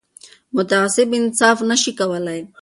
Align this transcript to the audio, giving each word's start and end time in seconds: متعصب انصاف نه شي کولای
متعصب 0.55 1.09
انصاف 1.17 1.57
نه 1.69 1.75
شي 1.81 1.91
کولای 1.99 2.39